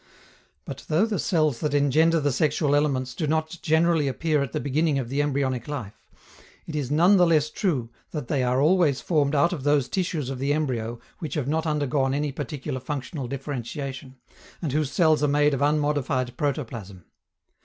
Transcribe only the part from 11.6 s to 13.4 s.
undergone any particular functional